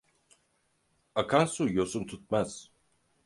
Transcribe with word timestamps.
Akan 1.19 1.45
su 1.53 1.65
yosun 1.75 2.03
tutmaz. 2.09 2.51